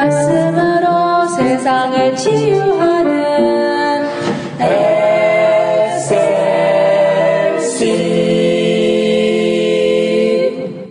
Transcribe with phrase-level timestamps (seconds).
[0.00, 4.08] 말씀으로 세상을 치유하는
[5.90, 6.14] SLC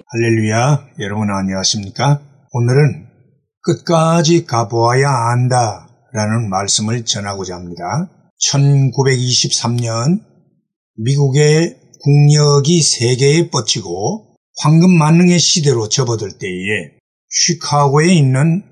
[0.06, 2.22] 할렐루야, 여러분 안녕하십니까?
[2.52, 3.08] 오늘은
[3.62, 7.84] 끝까지 가보아야 안다 라는 말씀을 전하고자 합니다.
[8.40, 10.22] 1923년
[10.98, 17.00] 미국의 국력이 세계에 뻗치고 황금 만능의 시대로 접어들 때에
[17.30, 18.69] 시카고에 있는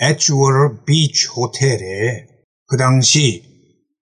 [0.00, 2.26] 에즈워터 비치 호텔에
[2.66, 3.42] 그 당시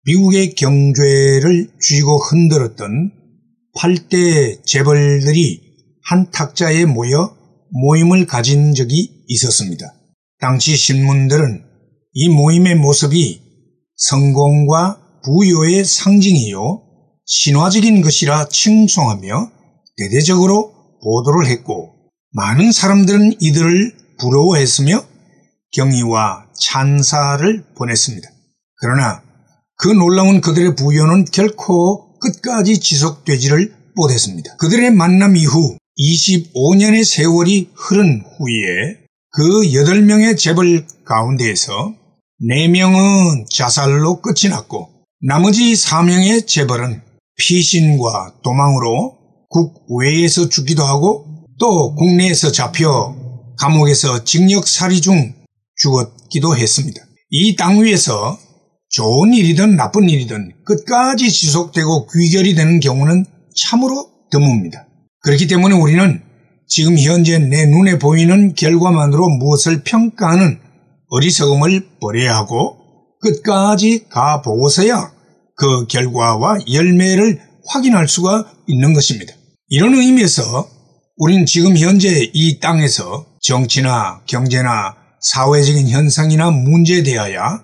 [0.04, 3.12] 미국의 경제를 쥐고 흔들었던
[3.76, 5.60] 8대 재벌들이
[6.04, 7.36] 한 탁자에 모여
[7.70, 9.92] 모임을 가진 적이 있었습니다.
[10.40, 11.64] 당시 신문들은
[12.14, 13.40] 이 모임의 모습이
[13.96, 16.82] 성공과 부요의 상징이요
[17.26, 19.50] 신화적인 것이라 칭송하며
[19.96, 20.72] 대대적으로
[21.02, 21.92] 보도를 했고
[22.30, 25.04] 많은 사람들은 이들을 부러워했으며
[25.72, 28.28] 경의와 찬사를 보냈습니다.
[28.76, 29.22] 그러나
[29.76, 34.56] 그 놀라운 그들의 부여는 결코 끝까지 지속되지를 못했습니다.
[34.56, 38.98] 그들의 만남 이후 25년의 세월이 흐른 후에
[39.30, 41.94] 그 8명의 재벌 가운데에서
[42.48, 44.88] 4명은 자살로 끝이 났고
[45.20, 47.02] 나머지 4명의 재벌은
[47.36, 49.16] 피신과 도망으로
[49.48, 51.26] 국외에서 죽기도 하고
[51.58, 53.16] 또 국내에서 잡혀
[53.58, 55.34] 감옥에서 징역살이 중
[55.78, 57.00] 죽었기도 했습니다.
[57.30, 58.38] 이 땅 위에서
[58.90, 63.26] 좋은 일이든 나쁜 일이든 끝까지 지속되고 귀결이 되는 경우는
[63.56, 64.86] 참으로 드뭅니다.
[65.22, 66.22] 그렇기 때문에 우리는
[66.66, 70.58] 지금 현재 내 눈에 보이는 결과만으로 무엇을 평가하는
[71.10, 72.76] 어리석음을 버려야 하고
[73.20, 75.12] 끝까지 가보고서야
[75.56, 79.34] 그 결과와 열매를 확인할 수가 있는 것입니다.
[79.68, 80.68] 이런 의미에서
[81.16, 87.62] 우리는 지금 현재 이 땅에서 정치나 경제나 사회적인 현상이나 문제에 대하여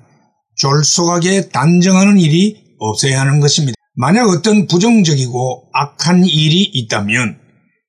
[0.57, 3.75] 졸속하게 단정하는 일이 없어야 하는 것입니다.
[3.97, 7.39] 만약 어떤 부정적이고 악한 일이 있다면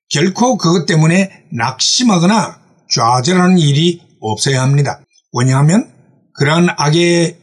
[0.09, 2.59] 결코 그것 때문에 낙심하거나
[2.93, 5.01] 좌절하는 일이 없어야 합니다.
[5.33, 5.91] 왜냐하면
[6.37, 7.37] 그러한 악의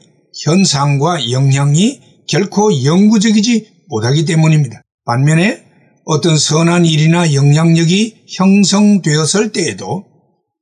[0.44, 4.80] 현상과 영향이 결코 영구적이지 못하기 때문입니다.
[5.04, 5.64] 반면에
[6.04, 10.04] 어떤 선한 일이나 영향력이 형성되었을 때에도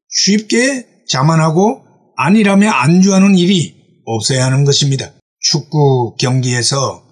[0.08, 1.82] 쉽게 자만하고
[2.16, 5.10] 아니라며 안주하는 일이 없어야 하는 것입니다.
[5.40, 7.02] 축구 경기에서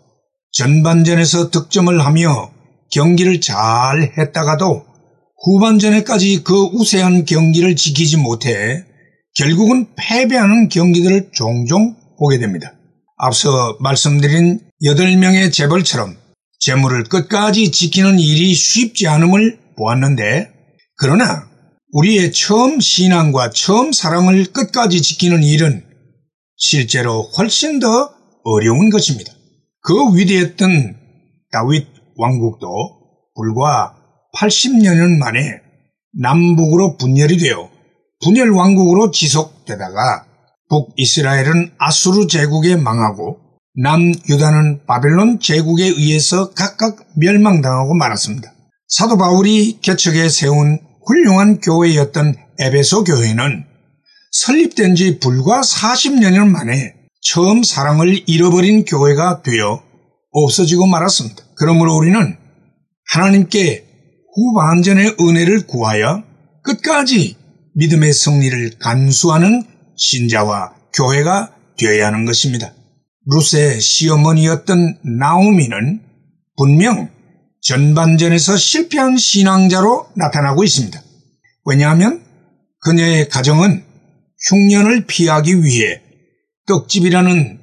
[0.52, 2.50] 전반전에서 득점을 하며
[2.92, 4.84] 경기를 잘 했다가도
[5.44, 8.84] 후반전에까지 그 우세한 경기를 지키지 못해
[9.34, 12.72] 결국은 패배하는 경기들을 종종 보게 됩니다.
[13.16, 16.16] 앞서 말씀드린 8명의 재벌처럼
[16.60, 20.50] 재물을 끝까지 지키는 일이 쉽지 않음을 보았는데
[20.96, 21.48] 그러나
[21.92, 25.84] 우리의 처음 신앙과 처음 사랑을 끝까지 지키는 일은
[26.56, 28.10] 실제로 훨씬 더
[28.44, 29.32] 어려운 것입니다.
[29.80, 30.96] 그 위대했던
[31.50, 32.68] 다윗 왕국도
[33.34, 33.94] 불과
[34.36, 35.40] 80년 만에
[36.20, 37.70] 남북으로 분열이 되어
[38.22, 40.26] 분열 왕국으로 지속되다가
[40.68, 43.38] 북이스라엘은 아수르 제국에 망하고
[43.76, 48.52] 남유다는 바벨론 제국에 의해서 각각 멸망당하고 말았습니다.
[48.88, 53.64] 사도 바울이 개척에 세운 훌륭한 교회였던 에베소 교회는
[54.30, 59.82] 설립된 지 불과 40년 만에 처음 사랑을 잃어버린 교회가 되어
[60.30, 61.42] 없어지고 말았습니다.
[61.56, 62.36] 그러므로 우리는
[63.10, 63.86] 하나님께
[64.34, 66.22] 후반전의 은혜를 구하여
[66.62, 67.36] 끝까지
[67.74, 69.62] 믿음의 승리를 간수하는
[69.96, 72.74] 신자와 교회가 되어야 하는 것입니다.
[73.26, 76.00] 루스의 시어머니였던 나오미는
[76.56, 77.08] 분명
[77.62, 81.00] 전반전에서 실패한 신앙자로 나타나고 있습니다.
[81.64, 82.24] 왜냐하면
[82.80, 83.84] 그녀의 가정은
[84.48, 86.00] 흉년을 피하기 위해
[86.66, 87.58] 떡집이라는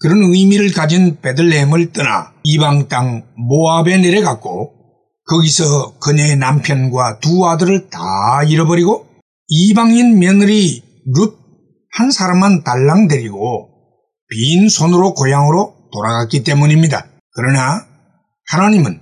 [0.00, 4.72] 그런 의미를 가진 베들레헴을 떠나 이방 땅 모압에 내려갔고
[5.28, 7.98] 거기서 그녀의 남편과 두 아들을 다
[8.46, 9.06] 잃어버리고
[9.48, 10.82] 이방인 며느리
[11.14, 11.40] 룻
[11.92, 13.68] 한 사람만 달랑 데리고
[14.28, 17.06] 빈손으로 고향으로 돌아갔기 때문입니다.
[17.34, 17.84] 그러나
[18.48, 19.00] 하나님은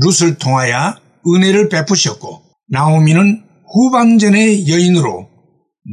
[0.00, 0.96] 룻을 통하여
[1.26, 5.28] 은혜를 베푸셨고 나오미는 후반전의 여인으로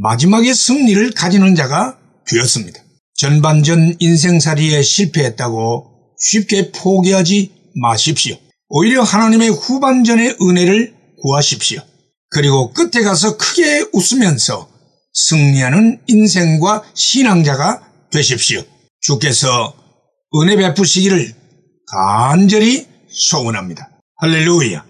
[0.01, 1.97] 마지막에 승리를 가지는 자가
[2.27, 2.79] 되었습니다.
[3.15, 7.51] 전반전 인생살이에 실패했다고 쉽게 포기하지
[7.81, 8.37] 마십시오.
[8.69, 11.81] 오히려 하나님의 후반전의 은혜를 구하십시오.
[12.29, 14.69] 그리고 끝에 가서 크게 웃으면서
[15.13, 17.81] 승리하는 인생과 신앙자가
[18.11, 18.61] 되십시오.
[19.01, 19.73] 주께서
[20.35, 21.33] 은혜 베푸시기를
[21.91, 22.87] 간절히
[23.19, 23.89] 소원합니다.
[24.15, 24.85] 할렐루야!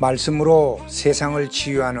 [0.00, 2.00] 말씀으로 세상을 치유하는